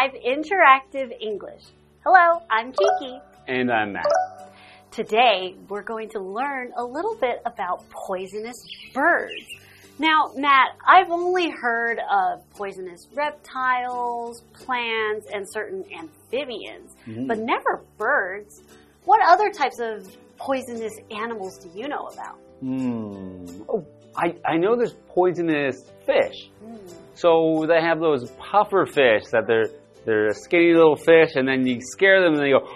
[0.00, 1.62] Live Interactive English.
[2.04, 3.20] Hello, I'm Kiki.
[3.46, 4.06] And I'm Matt.
[4.90, 8.56] Today, we're going to learn a little bit about poisonous
[8.94, 9.44] birds.
[9.98, 17.26] Now, Matt, I've only heard of poisonous reptiles, plants, and certain amphibians, Mm-hmm.
[17.26, 18.62] but never birds.
[19.04, 22.38] What other types of poisonous animals do you know about?
[22.60, 23.44] Hmm.
[23.68, 23.84] Oh,
[24.16, 26.48] I, I know there's poisonous fish.
[27.14, 29.66] So they have those puffer fish that they're
[30.04, 32.66] they're a skinny little fish, and then you scare them, and they go,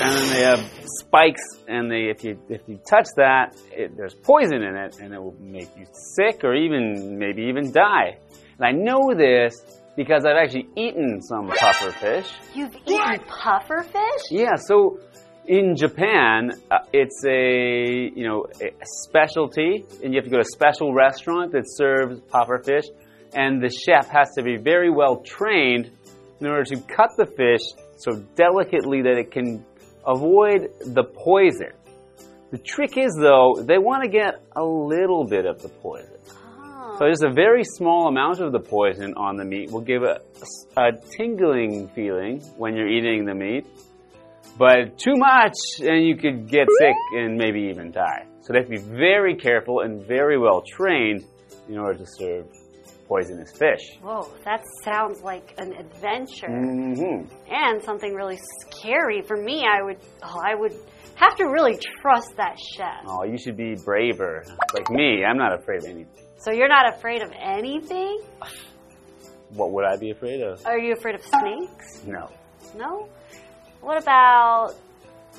[0.00, 0.60] and then they have
[1.00, 5.14] spikes, and they if you if you touch that, it, there's poison in it, and
[5.14, 5.86] it will make you
[6.16, 8.18] sick or even maybe even die.
[8.58, 9.54] And I know this
[9.96, 12.30] because I've actually eaten some puffer fish.
[12.54, 14.22] You've eaten puffer fish?
[14.30, 14.98] Yeah, so
[15.46, 20.42] in Japan, uh, it's a you know a specialty, and you have to go to
[20.42, 22.84] a special restaurant that serves puffer fish,
[23.34, 25.90] and the chef has to be very well trained
[26.40, 27.62] in order to cut the fish
[27.96, 29.64] so delicately that it can
[30.06, 31.72] avoid the poison.
[32.50, 36.18] The trick is though, they want to get a little bit of the poison.
[36.58, 36.96] Oh.
[36.98, 40.20] So just a very small amount of the poison on the meat will give a,
[40.76, 43.66] a tingling feeling when you're eating the meat.
[44.56, 48.26] But too much and you could get sick and maybe even die.
[48.42, 51.24] So they have to be very careful and very well trained
[51.68, 52.46] in order to serve
[53.14, 53.98] poisonous fish.
[54.02, 59.22] Whoa, that sounds like an adventure hmm and something really scary.
[59.22, 60.72] For me, I would, oh, I would
[61.14, 63.04] have to really trust that chef.
[63.06, 64.44] Oh, you should be braver.
[64.74, 66.24] Like me, I'm not afraid of anything.
[66.38, 68.20] So you're not afraid of anything?
[69.50, 70.64] What would I be afraid of?
[70.66, 72.02] Are you afraid of snakes?
[72.06, 72.30] No.
[72.76, 73.08] No.
[73.80, 74.74] What about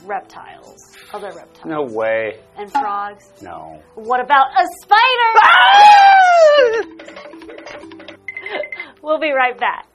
[0.05, 0.95] reptiles?
[1.13, 1.65] Other reptiles?
[1.65, 2.39] No way.
[2.57, 3.25] And frogs?
[3.41, 3.81] No.
[3.95, 6.24] What about a spider?
[9.03, 9.85] we'll be right back.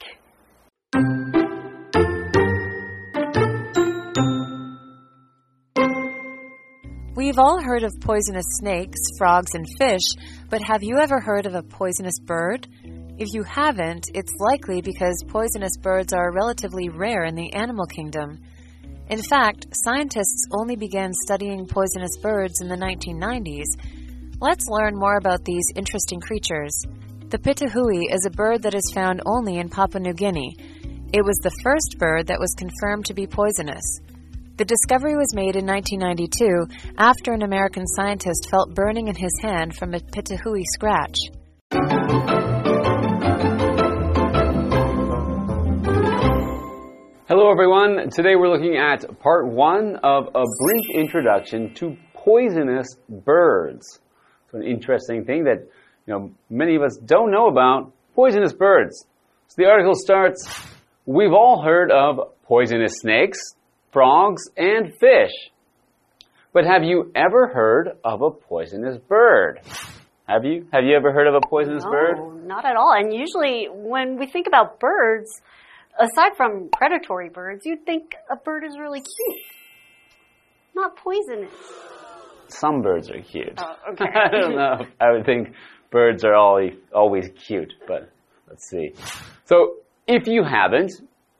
[7.16, 10.02] We've all heard of poisonous snakes, frogs, and fish,
[10.48, 12.66] but have you ever heard of a poisonous bird?
[13.18, 18.40] If you haven't, it's likely because poisonous birds are relatively rare in the animal kingdom.
[19.10, 23.66] In fact, scientists only began studying poisonous birds in the 1990s.
[24.42, 26.72] Let's learn more about these interesting creatures.
[27.28, 30.56] The pitohui is a bird that is found only in Papua New Guinea.
[31.12, 34.00] It was the first bird that was confirmed to be poisonous.
[34.56, 39.76] The discovery was made in 1992 after an American scientist felt burning in his hand
[39.76, 41.18] from a pitohui scratch.
[47.28, 48.08] Hello, everyone.
[48.08, 54.00] Today we're looking at part one of a brief introduction to poisonous birds.
[54.50, 55.66] So, an interesting thing that
[56.06, 59.06] you know many of us don't know about poisonous birds.
[59.48, 60.48] So, the article starts
[61.06, 63.38] We've all heard of poisonous snakes,
[63.92, 65.32] frogs, and fish.
[66.52, 69.60] But have you ever heard of a poisonous bird?
[70.28, 70.68] Have you?
[70.72, 72.16] Have you ever heard of a poisonous bird?
[72.16, 72.92] No, not at all.
[72.92, 75.30] And usually, when we think about birds,
[75.98, 79.44] aside from predatory birds, you'd think a bird is really cute,
[80.76, 81.50] not poisonous.
[82.52, 83.58] Some birds are cute.
[83.58, 84.04] Oh, okay.
[84.04, 84.86] I don't know.
[85.00, 85.54] I would think
[85.90, 88.10] birds are always, always cute, but
[88.48, 88.94] let's see.
[89.44, 90.92] So, if you haven't,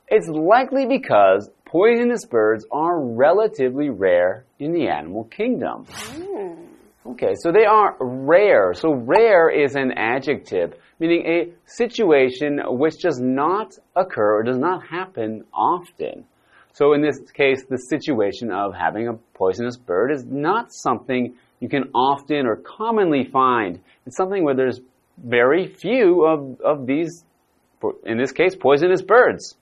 [0.09, 5.87] it's likely because poisonous birds are relatively rare in the animal kingdom.
[5.89, 6.67] Hmm.
[7.07, 8.75] Okay, so they are rare.
[8.75, 14.87] So rare is an adjective, meaning a situation which does not occur or does not
[14.87, 16.27] happen often.
[16.73, 21.69] So in this case, the situation of having a poisonous bird is not something you
[21.69, 23.81] can often or commonly find.
[24.07, 24.81] It's something where there's
[25.19, 27.25] very few of, of these,
[28.05, 29.57] in this case, poisonous birds.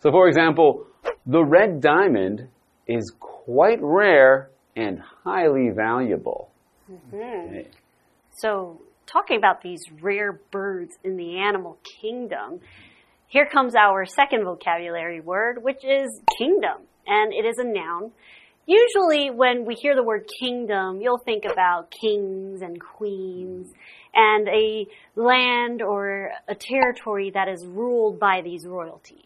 [0.00, 0.86] So for example,
[1.26, 2.48] the red diamond
[2.86, 6.50] is quite rare and highly valuable.
[6.90, 7.16] Mm-hmm.
[7.16, 7.68] Okay.
[8.34, 12.60] So, talking about these rare birds in the animal kingdom,
[13.32, 18.12] here comes our second vocabulary word, which is kingdom, and it is a noun.
[18.66, 23.72] Usually, when we hear the word kingdom, you'll think about kings and queens
[24.14, 24.86] and a
[25.16, 29.24] land or a territory that is ruled by these royalties.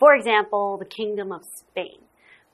[0.00, 2.00] For example, the Kingdom of Spain.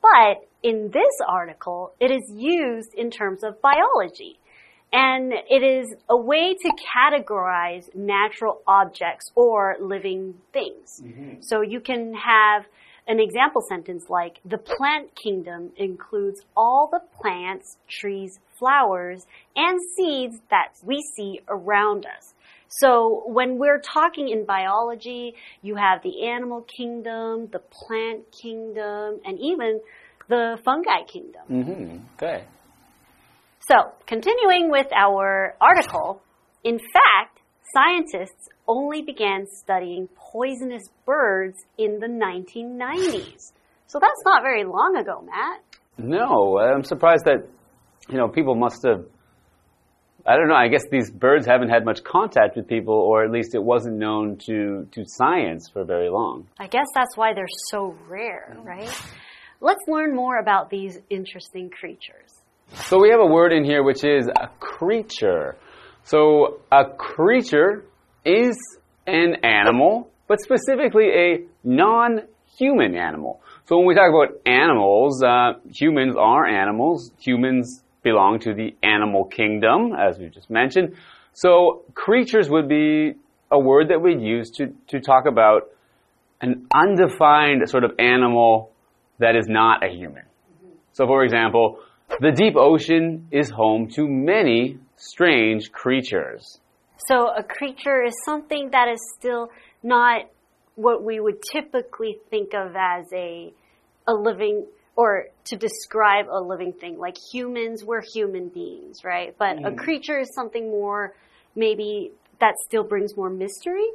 [0.03, 4.37] But in this article, it is used in terms of biology.
[4.91, 11.01] And it is a way to categorize natural objects or living things.
[11.41, 12.65] So you can have
[13.07, 20.37] an example sentence like, the plant kingdom includes all the plants, trees, flowers, and seeds
[20.49, 22.33] that we see around us.
[22.67, 29.39] So when we're talking in biology, you have the animal kingdom, the plant kingdom, and
[29.39, 29.81] even
[30.27, 31.43] the fungi kingdom.
[31.49, 31.99] Mm -hmm.
[32.15, 32.43] Okay.
[33.67, 36.21] So continuing with our article,
[36.63, 37.39] in fact,
[37.73, 43.53] scientists only began studying poisonous birds in the 1990s.
[43.87, 45.63] So that's not very long ago, Matt.
[45.97, 47.47] No, I'm surprised that,
[48.09, 49.05] you know, people must have.
[50.27, 50.55] I don't know.
[50.55, 53.97] I guess these birds haven't had much contact with people, or at least it wasn't
[53.97, 56.47] known to, to science for very long.
[56.59, 58.89] I guess that's why they're so rare, right?
[59.61, 62.34] Let's learn more about these interesting creatures.
[62.73, 65.55] So we have a word in here which is a creature.
[66.03, 67.85] So a creature
[68.23, 68.57] is
[69.07, 73.41] an animal, but specifically a non-human animal.
[73.65, 77.11] So when we talk about animals, uh, humans are animals.
[77.19, 80.95] Humans belong to the animal kingdom, as we just mentioned.
[81.33, 83.15] So creatures would be
[83.51, 85.69] a word that we'd use to, to talk about
[86.41, 88.71] an undefined sort of animal
[89.19, 90.23] that is not a human.
[90.93, 91.79] So for example,
[92.19, 96.59] the deep ocean is home to many strange creatures.
[97.07, 99.49] So a creature is something that is still
[99.83, 100.21] not
[100.75, 103.53] what we would typically think of as a
[104.07, 104.65] a living
[104.95, 106.97] or to describe a living thing.
[106.97, 109.35] Like humans, we're human beings, right?
[109.37, 109.73] But mm.
[109.73, 111.13] a creature is something more
[111.55, 113.87] maybe that still brings more mystery.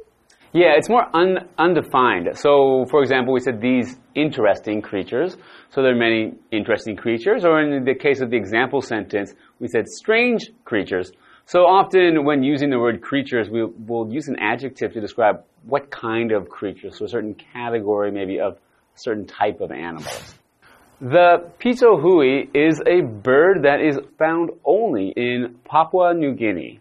[0.53, 2.37] Yeah, it's more un undefined.
[2.37, 5.37] So, for example, we said these interesting creatures.
[5.69, 7.45] So there are many interesting creatures.
[7.45, 11.11] Or in the case of the example sentence, we said strange creatures.
[11.45, 15.89] So often when using the word creatures, we will use an adjective to describe what
[15.89, 18.57] kind of creature, so a certain category maybe of a
[18.95, 20.35] certain type of animals.
[20.99, 26.79] The pitohui is a bird that is found only in Papua New Guinea.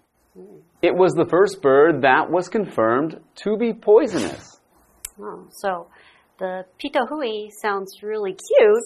[0.82, 4.60] It was the first bird that was confirmed to be poisonous.
[5.20, 5.88] Oh, so
[6.38, 8.82] the pitohui sounds really cute,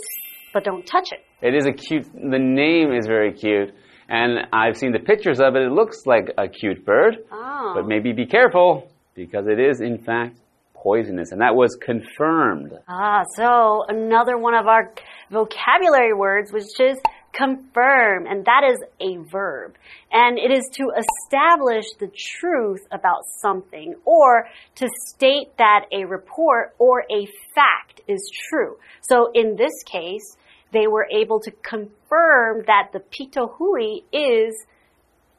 [0.53, 1.21] but don't touch it.
[1.41, 3.73] It is a cute, the name is very cute.
[4.09, 5.63] And I've seen the pictures of it.
[5.63, 7.19] It looks like a cute bird.
[7.31, 7.73] Oh.
[7.77, 10.37] But maybe be careful because it is, in fact,
[10.75, 11.33] poisonous.
[11.33, 12.73] And that was confirmed.
[12.89, 14.93] Ah, so another one of our
[15.31, 16.99] vocabulary words, which is
[17.35, 19.75] confirm, and that is a verb.
[20.11, 26.75] And it is to establish the truth about something or to state that a report
[26.79, 28.77] or a fact is true.
[29.03, 30.37] So in this case,
[30.73, 34.55] they were able to confirm that the pitohui is,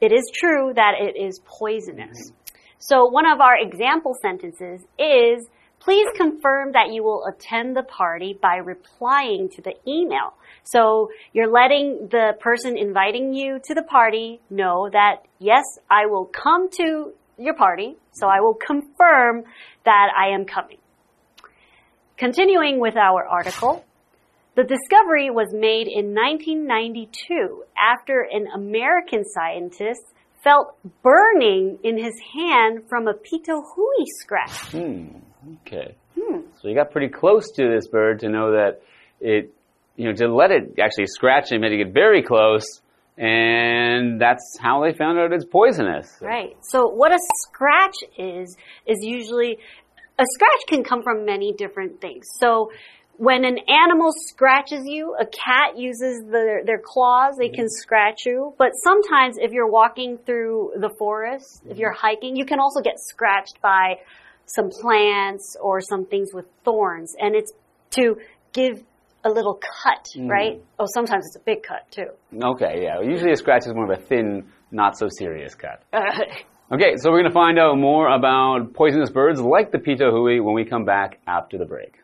[0.00, 2.30] it is true that it is poisonous.
[2.30, 2.46] Mm -hmm.
[2.78, 5.48] So one of our example sentences is,
[5.86, 10.34] please confirm that you will attend the party by replying to the email.
[10.64, 16.24] So you're letting the person inviting you to the party know that, yes, I will
[16.24, 19.44] come to your party, so I will confirm
[19.84, 20.78] that I am coming.
[22.16, 23.84] Continuing with our article,
[24.56, 30.02] the discovery was made in 1992 after an American scientist
[30.42, 34.72] felt burning in his hand from a pitohui scratch.
[34.72, 35.25] Hmm.
[35.66, 35.94] Okay.
[36.18, 36.40] Hmm.
[36.60, 38.82] So you got pretty close to this bird to know that
[39.20, 39.52] it,
[39.96, 42.80] you know, to let it actually scratch him, had to get very close,
[43.16, 46.18] and that's how they found out it's poisonous.
[46.20, 46.56] Right.
[46.62, 49.58] So what a scratch is is usually
[50.18, 52.26] a scratch can come from many different things.
[52.40, 52.70] So
[53.18, 58.54] when an animal scratches you, a cat uses their, their claws, they can scratch you.
[58.58, 62.94] But sometimes if you're walking through the forest, if you're hiking, you can also get
[62.98, 64.00] scratched by
[64.46, 67.14] some plants or some things with thorns.
[67.18, 67.52] And it's
[67.90, 68.16] to
[68.52, 68.82] give
[69.24, 70.28] a little cut, mm.
[70.28, 70.62] right?
[70.78, 72.08] Oh, sometimes it's a big cut too.
[72.32, 73.00] Okay, yeah.
[73.00, 75.82] Usually a scratch is more of a thin, not so serious cut.
[76.72, 80.54] okay, so we're going to find out more about poisonous birds like the pitohui when
[80.54, 81.96] we come back after the break.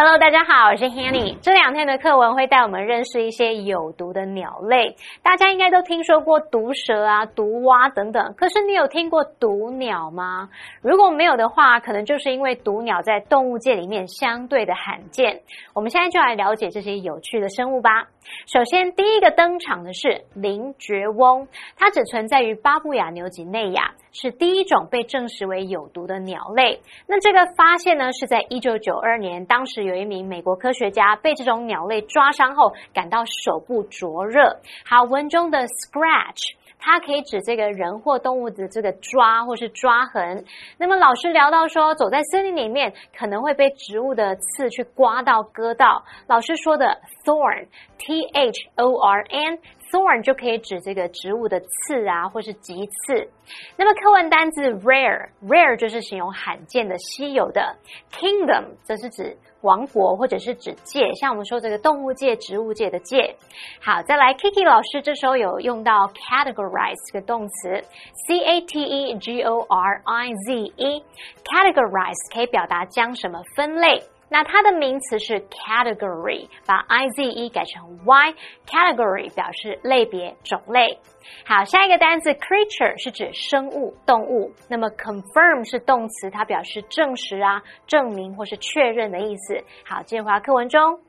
[0.00, 1.36] Hello，大家好，我是 Hanny。
[1.42, 4.94] 这两天的课文会带我们认识一些有毒的鸟类。
[5.24, 10.50] 大家应该都听说过毒蛇啊、毒蛙等等，可是你有听过毒鸟吗？
[10.82, 15.40] 如果没有的话，可能就是因为毒鸟在动物界里面相对的罕见。
[15.74, 18.06] 我们现在就来了解这些有趣的生物吧。
[18.46, 26.80] 首先，第一个登场的是林爵翁，它只存在于巴布亚纽几内亚，是第一种被证实为有毒的鸟类。
[27.06, 34.60] 那这个发现呢，是在一九九二年，当时有一名美国科学家被这种鸟类抓伤后，感到手部灼热。
[34.84, 36.54] 好，文中的 scratch。
[36.78, 40.44] 它可以指这个人或动物的这个抓或是抓痕。
[40.78, 46.04] 那么老师聊到说，走在森林里面可能会被植物的刺去刮到、割到。
[46.26, 49.58] 老师说的 thorn，t h o r n。
[49.90, 53.28] Thorn 就可以指这个植物的刺啊，或是棘刺。
[53.76, 57.76] 那么课文单字 rare，rare 就是形容罕见的、稀有的。
[58.12, 63.34] kingdom 则是指王国或者是指界，像我们说这个动物界、植物界的界。
[63.80, 67.82] 好，再来，Kiki 老师这时候有用到 categorize 这个动词
[68.26, 74.02] ，c a t e g o r i z e，categorize 可以表达将什么分类。
[74.30, 80.98] 那它的名词是 category，把 i z e 改成 y，category 表示类别、种类。
[81.44, 84.52] 好，下一个单词 creature 是指生物、动物。
[84.68, 89.62] 那么 confirm 是动词，它表示证实啊、证明或是确认的意思。
[89.84, 91.00] 好，这句话课文中。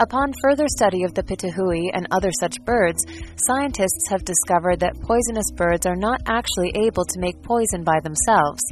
[0.00, 3.04] Upon further study of the pitohui and other such birds,
[3.48, 8.62] scientists have discovered that poisonous birds are not actually able to make poison by themselves.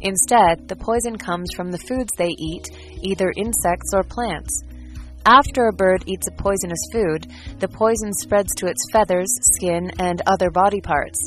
[0.00, 2.68] Instead, the poison comes from the foods they eat,
[3.02, 4.62] either insects or plants.
[5.24, 10.22] After a bird eats a poisonous food, the poison spreads to its feathers, skin, and
[10.26, 11.18] other body parts.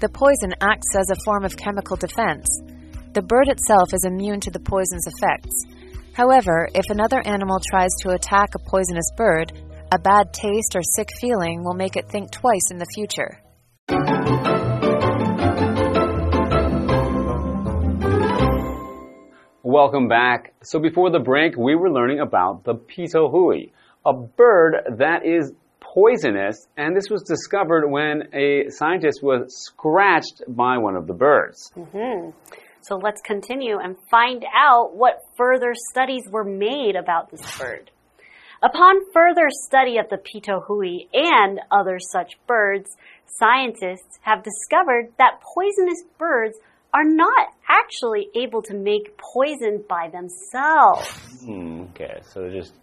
[0.00, 2.48] The poison acts as a form of chemical defense.
[3.12, 5.66] The bird itself is immune to the poison's effects.
[6.14, 9.52] However, if another animal tries to attack a poisonous bird,
[9.90, 13.40] a bad taste or sick feeling will make it think twice in the future.
[19.62, 20.52] Welcome back.
[20.62, 23.72] So before the break, we were learning about the pitohui,
[24.04, 30.76] a bird that is poisonous, and this was discovered when a scientist was scratched by
[30.76, 31.72] one of the birds.
[31.74, 32.32] Mm -hmm.
[32.82, 37.90] So let's continue and find out what further studies were made about this bird.
[38.62, 42.96] Upon further study of the pitohui and other such birds,
[43.26, 46.56] scientists have discovered that poisonous birds
[46.94, 51.08] are not actually able to make poison by themselves.
[51.44, 52.74] Hmm, okay, so they're just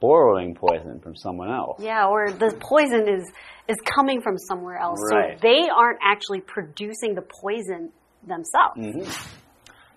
[0.00, 1.80] borrowing poison from someone else.
[1.80, 3.30] Yeah, or the poison is
[3.68, 5.00] is coming from somewhere else.
[5.10, 5.38] Right.
[5.38, 7.90] So they aren't actually producing the poison
[8.26, 8.76] themselves.
[8.76, 9.08] Mm -hmm.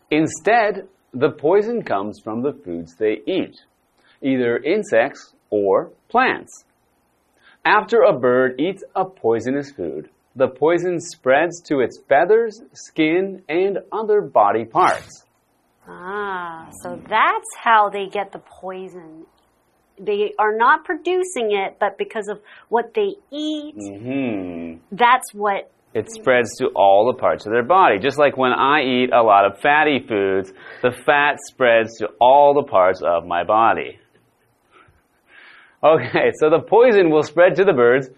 [0.09, 3.55] Instead, the poison comes from the foods they eat,
[4.21, 6.65] either insects or plants.
[7.65, 13.79] After a bird eats a poisonous food, the poison spreads to its feathers, skin, and
[13.91, 15.25] other body parts.
[15.87, 19.25] Ah, so that's how they get the poison.
[19.99, 24.79] They are not producing it, but because of what they eat, mm -hmm.
[24.91, 27.99] that's what it spreads to all the parts of their body.
[27.99, 32.53] Just like when I eat a lot of fatty foods, the fat spreads to all
[32.53, 33.99] the parts of my body.
[35.83, 38.09] Okay, so the poison will spread to the bird's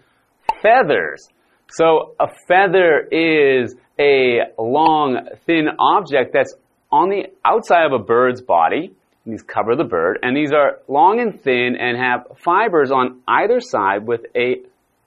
[0.60, 1.26] feathers.
[1.70, 6.54] So a feather is a long, thin object that's
[6.90, 8.92] on the outside of a bird's body.
[9.24, 13.60] These cover the bird, and these are long and thin and have fibers on either
[13.60, 14.62] side with a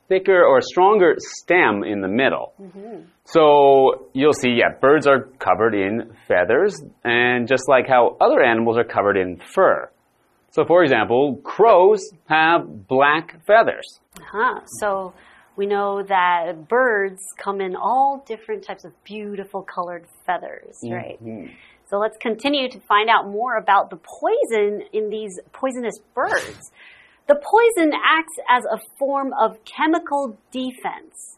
[0.07, 2.53] thicker or stronger stem in the middle.
[2.59, 3.03] Mm -hmm.
[3.23, 3.41] So
[4.13, 5.93] you'll see, yeah, birds are covered in
[6.27, 9.89] feathers, and just like how other animals are covered in fur.
[10.55, 13.87] So, for example, crows have black feathers.
[14.33, 14.61] huh.
[14.79, 15.13] So
[15.57, 21.19] we know that birds come in all different types of beautiful colored feathers, right?
[21.21, 21.49] Mm -hmm.
[21.89, 26.71] So let's continue to find out more about the poison in these poisonous birds.
[27.27, 31.37] The poison acts as a form of chemical defense.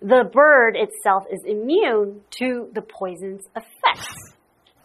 [0.00, 4.14] The bird itself is immune to the poison's effects.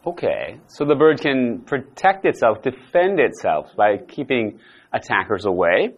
[0.05, 4.59] Okay, so the bird can protect itself, defend itself by keeping
[4.91, 5.93] attackers away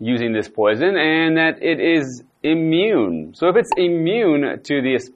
[0.00, 3.32] using this poison, and that it is immune.
[3.34, 5.08] So if it's immune to this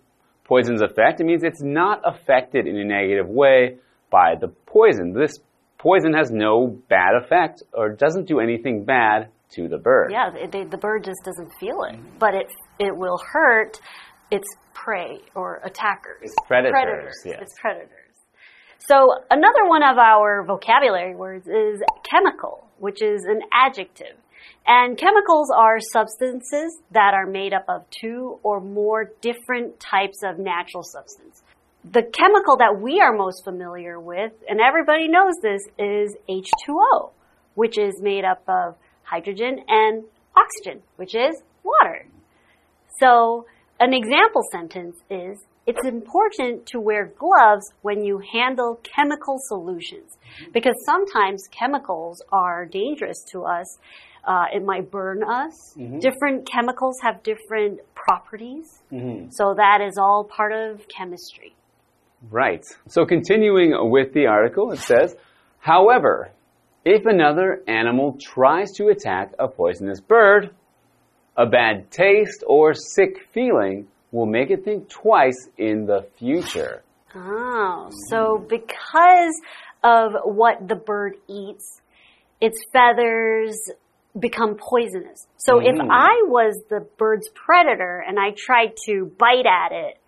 [0.44, 3.76] poison's effect, it means it's not affected in a negative way
[4.10, 5.12] by the poison.
[5.12, 5.38] This
[5.78, 10.11] poison has no bad effect or doesn't do anything bad to the bird.
[10.11, 12.47] Yeah, they, the bird just doesn't feel it, but it
[12.78, 13.80] it will hurt
[14.30, 16.23] its prey or attackers.
[16.23, 17.23] It's predators, predators.
[17.25, 17.38] yes.
[17.42, 17.90] It's predators.
[18.88, 24.16] So another one of our vocabulary words is chemical, which is an adjective.
[24.66, 30.38] And chemicals are substances that are made up of two or more different types of
[30.38, 31.42] natural substance.
[31.92, 37.10] The chemical that we are most familiar with, and everybody knows this, is H2O,
[37.54, 40.04] which is made up of hydrogen and
[40.36, 42.06] oxygen, which is water.
[43.00, 43.46] So,
[43.78, 50.16] an example sentence is it's important to wear gloves when you handle chemical solutions
[50.52, 53.78] because sometimes chemicals are dangerous to us.
[54.24, 55.74] Uh, it might burn us.
[56.00, 58.82] Different chemicals have different properties.
[59.30, 61.54] So that is all part of chemistry.
[62.30, 62.64] Right.
[62.88, 65.14] So continuing with the article, it says,
[65.59, 66.30] however,
[66.85, 70.50] if another animal tries to attack a poisonous bird,
[71.37, 76.83] a bad taste or sick feeling will make it think twice in the future.
[77.14, 79.40] Oh, so because
[79.83, 81.80] of what the bird eats,
[82.40, 83.59] its feathers
[84.18, 85.26] become poisonous.
[85.37, 85.88] So if Mm.
[85.90, 89.99] I was the bird's predator and I tried to bite at it,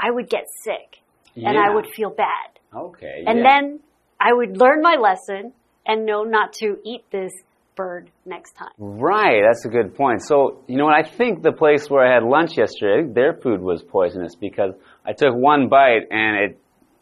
[0.00, 1.00] I would get sick
[1.46, 2.58] and I would feel bad.
[2.74, 3.24] Okay.
[3.26, 3.44] And yeah.
[3.44, 3.80] then
[4.20, 5.52] I would learn my lesson
[5.86, 7.32] and know not to eat this
[7.76, 8.72] bird next time.
[8.78, 10.22] Right, that's a good point.
[10.22, 10.94] So, you know what?
[10.94, 14.74] I think the place where I had lunch yesterday, their food was poisonous because
[15.06, 16.58] I took one bite and it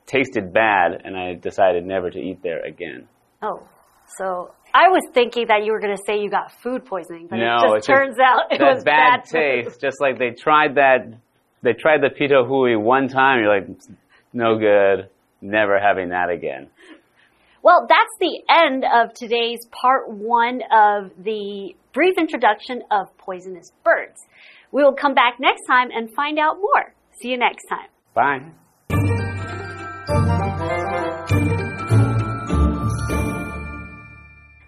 [0.07, 3.09] tasted bad, and I decided never to eat there again.
[3.43, 3.67] Oh,
[4.19, 7.37] so I was thinking that you were going to say you got food poisoning, but
[7.37, 9.65] No, it just just turns out it was bad, food.
[9.65, 9.81] taste.
[9.81, 11.13] Just like they tried that,
[11.63, 13.41] they tried the pitohui one time.
[13.41, 13.69] You're like,
[14.37, 15.09] no good.
[15.41, 16.69] Never having that again.
[17.63, 24.21] Well, that's the end of today's part one of the brief introduction of poisonous birds.
[24.71, 26.95] We will come back next time and find out more.
[27.21, 27.89] See you next time.
[28.15, 28.41] Bye.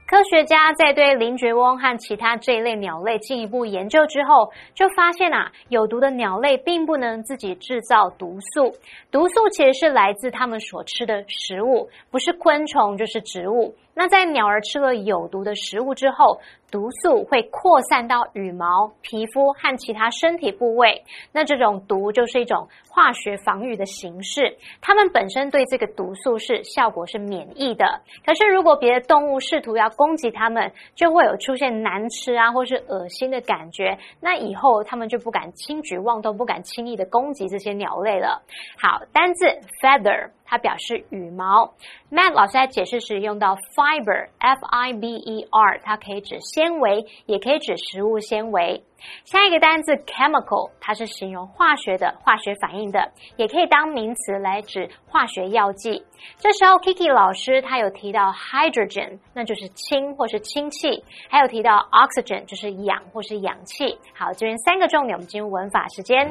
[0.08, 8.72] 科学家在对林觉翁和其他这一类鸟类进一步研究之后，就发现啊，有毒的鸟类并不能自己制造毒素，
[9.10, 13.74] 毒素其实是来自它们所吃的食物，不是昆虫就是植物。
[13.98, 21.02] 那在鸟儿吃了有毒的食物之后，毒素会扩散到羽毛、皮肤和其他身体部位。
[21.32, 28.00] 那这种毒就是一种化学防御的形式，它们本身对这个毒素是效果是免疫的。
[28.24, 33.98] 可是如果别的动物试图要攻击它们，就会有出现难吃啊或是恶心的感觉。
[34.20, 38.42] 那以后它们就不敢轻举妄动，不敢轻易的攻击这些鸟类了。
[38.80, 39.44] 好，单字
[39.82, 40.30] feather。
[40.48, 41.74] 它表示羽毛。
[42.10, 48.82] Matt 老师在解释时用到 fiber，f i b e r，它可以指纤维，也可以指食物纤维。
[49.24, 56.04] 下一个单字 chemical，它是形容化学的、化学反应的，也可以当名词来指化学药剂。
[56.38, 63.98] 这时候 Kiki 老师他有提到 hydrogen，那就是氢或是氢气，还有提到 oxygen，就是氧或是氧气。
[64.16, 66.28] 好，这边三个重点，我们进入文法时间。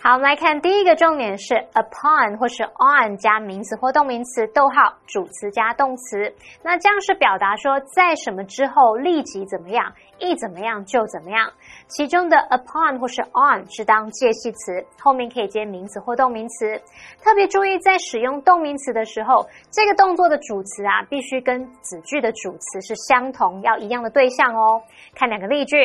[0.00, 6.32] 好，我们来看第一个重点是 upon 或是 on 加名词或动名词，逗号主词加动词。
[6.62, 11.50] 那这样是表达说在什么之后立即怎么样，一怎么样就怎么样。
[11.88, 16.80] 其中的 upon 或是 on 是当介系词，后面可以接名词或动名词。
[17.20, 24.80] 特别注意，在使用动名词的时候，这个动作的主词啊，必须跟子句的主词是相同，要一样的对象哦。
[25.16, 25.76] 看两个例句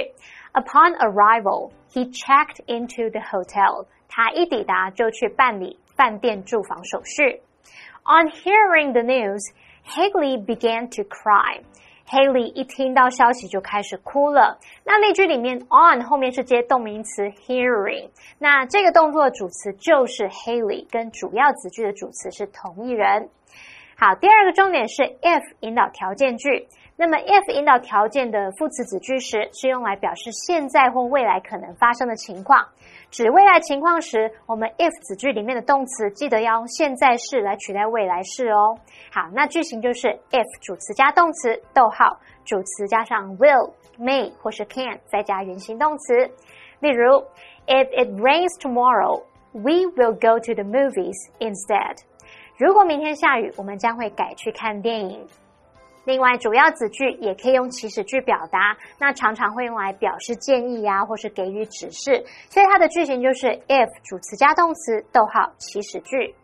[0.54, 3.88] ：Upon arrival, he checked into the hotel.
[4.16, 7.42] 他一抵达就去办理饭店住房手续。
[8.06, 9.42] On hearing the news,
[9.88, 11.62] Haley began to cry.
[12.08, 14.60] Haley 一听到消息就开始哭了。
[14.84, 23.30] 那例句里面 on 后面是接动名词 hearing，那这个动作的主词就是 Haley，跟主要子句的主词是同一人。
[23.98, 26.68] 好，第二个重点是 if 引导条件句。
[26.96, 32.68] 那么 if 引导条件的副词子句时，是用来表示现在或未来可能发生的情况。
[33.14, 38.76] 指未来情况时，我们 if 子句里面的动词记得要用现在式来取代未来式哦。
[39.12, 46.28] 好，那句型就是 if 主词加动词，逗号，主词加上 will、may 或是 can，再加原形动词。
[46.80, 47.24] 例如
[47.68, 49.22] ，If it rains tomorrow,
[49.52, 51.98] we will go to the movies instead.
[52.58, 55.24] 如果明天下雨，我们将会改去看电影。
[56.06, 66.36] 另外，主要子句也可以用祈使句表达，那常常会用来表示建议呀、或是给予指示，所以它的句型就是 if 主词加动词，逗号祈使句。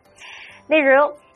[0.67, 0.95] 例如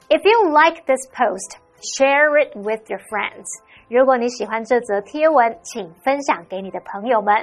[0.10, 3.46] ，If you like this post, share it with your friends.
[3.90, 7.36] 如果你喜欢这则贴文，请分享给你的朋友们。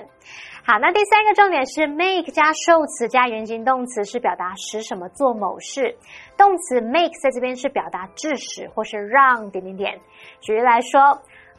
[0.64, 5.96] 好，那第三个重点是 make 加受词加原形动词是表达使什么做某事，
[6.36, 10.00] 动词 make 在这边是表达致使或是让点点点。
[10.40, 11.00] 举例来说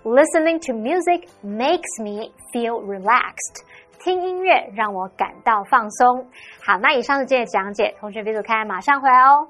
[0.04, 3.66] ，Listening to music makes me feel relaxed。
[4.04, 6.28] 听音乐让我感到放松。
[6.64, 9.48] 好，那以上是今天的讲解，同学别走开，马上回来哦。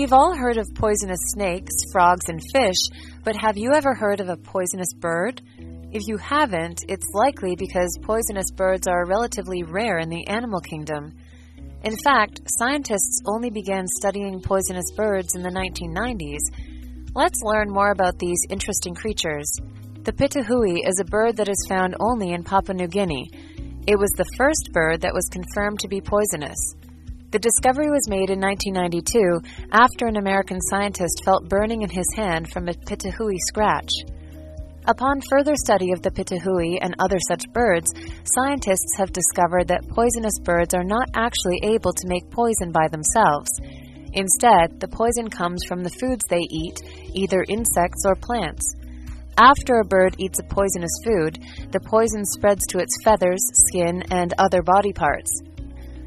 [0.00, 2.88] We've all heard of poisonous snakes, frogs, and fish,
[3.22, 5.42] but have you ever heard of a poisonous bird?
[5.92, 11.12] If you haven't, it's likely because poisonous birds are relatively rare in the animal kingdom.
[11.84, 17.10] In fact, scientists only began studying poisonous birds in the 1990s.
[17.14, 19.52] Let's learn more about these interesting creatures.
[20.04, 23.28] The pitohui is a bird that is found only in Papua New Guinea.
[23.86, 26.56] It was the first bird that was confirmed to be poisonous.
[27.30, 32.50] The discovery was made in 1992 after an American scientist felt burning in his hand
[32.50, 33.92] from a pitohui scratch.
[34.86, 37.94] Upon further study of the pitohui and other such birds,
[38.34, 43.50] scientists have discovered that poisonous birds are not actually able to make poison by themselves.
[44.12, 46.82] Instead, the poison comes from the foods they eat,
[47.14, 48.74] either insects or plants.
[49.38, 51.38] After a bird eats a poisonous food,
[51.70, 55.30] the poison spreads to its feathers, skin, and other body parts.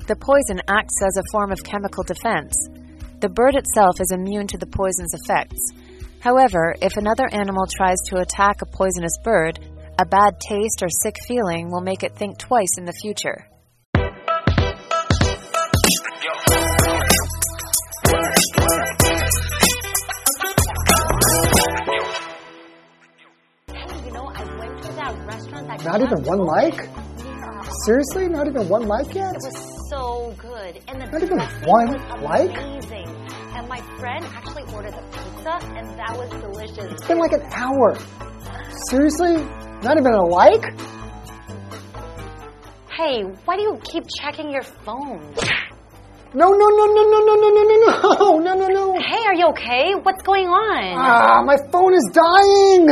[0.05, 2.53] The poison acts as a form of chemical defense.
[3.21, 5.71] The bird itself is immune to the poison's effects.
[6.19, 9.59] However, if another animal tries to attack a poisonous bird,
[9.97, 13.47] a bad taste or sick feeling will make it think twice in the future.
[24.03, 26.89] You know, I went to that restaurant that Not even one mic?
[27.85, 28.27] Seriously?
[28.27, 29.35] Not even one mic yet?
[29.89, 32.57] So good, and the Not even one was like?
[32.57, 33.07] amazing.
[33.55, 36.91] And my friend actually ordered the pizza, and that was delicious.
[36.93, 37.97] It's been like an hour.
[38.89, 39.43] Seriously?
[39.83, 40.63] Not even a like?
[42.91, 45.33] Hey, why do you keep checking your phone?
[46.35, 48.93] No, no, no, no, no, no, no, no, no, no, no, no, no.
[48.99, 49.93] Hey, are you okay?
[50.01, 50.95] What's going on?
[50.97, 52.87] Ah, my phone is dying.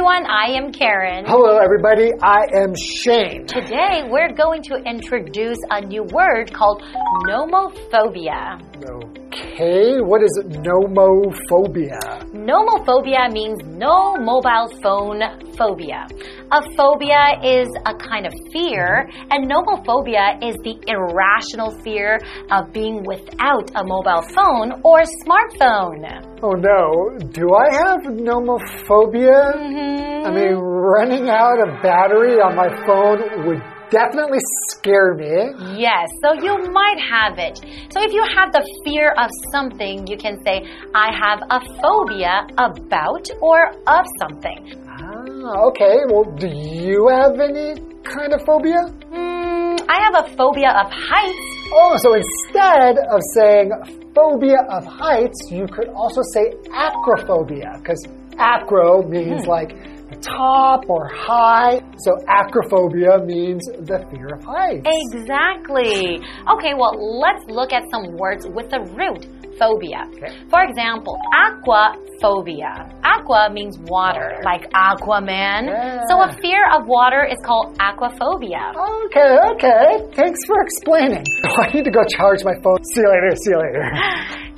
[0.00, 0.24] Everyone.
[0.30, 1.26] I am Karen.
[1.26, 2.10] Hello, everybody.
[2.22, 3.46] I am Shane.
[3.46, 6.82] Today, we're going to introduce a new word called
[7.28, 8.62] nomophobia.
[8.82, 12.29] Okay, what is nomophobia?
[12.50, 15.22] Nomophobia means no mobile phone
[15.56, 16.04] phobia.
[16.50, 22.18] A phobia is a kind of fear, and nomophobia is the irrational fear
[22.50, 26.02] of being without a mobile phone or smartphone.
[26.42, 29.54] Oh no, do I have nomophobia?
[29.54, 30.26] Mm-hmm.
[30.26, 35.52] I mean, running out of battery on my phone would definitely scare me.
[35.76, 37.58] Yes, so you might have it.
[37.92, 42.46] So if you have the fear of something, you can say, I have a phobia
[42.58, 44.74] about or of something.
[44.88, 45.98] Ah, okay.
[46.08, 48.82] Well, do you have any kind of phobia?
[49.10, 51.46] Hmm, I have a phobia of heights.
[51.72, 53.70] Oh, so instead of saying
[54.14, 58.02] phobia of heights, you could also say acrophobia, because
[58.38, 59.89] acro means like the
[60.20, 61.80] top or high.
[61.98, 64.86] So acrophobia means the fear of heights.
[64.86, 66.20] Exactly.
[66.56, 69.26] Okay, well, let's look at some words with the root
[69.58, 70.04] phobia.
[70.48, 72.92] For example, aquaphobia.
[73.04, 75.66] Aqua means water, like Aquaman.
[75.68, 76.00] Yeah.
[76.08, 78.72] So a fear of water is called aquaphobia.
[79.06, 80.14] Okay, okay.
[80.14, 81.24] Thanks for explaining.
[81.50, 82.78] Oh, I need to go charge my phone.
[82.94, 83.34] See you later.
[83.36, 83.90] See you later.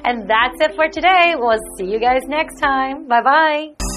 [0.04, 1.34] And that's it for today.
[1.36, 3.06] We'll see you guys next time.
[3.06, 3.91] Bye bye.